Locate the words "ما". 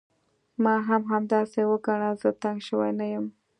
0.63-0.75